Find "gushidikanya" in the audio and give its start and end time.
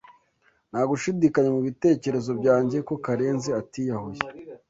0.89-1.49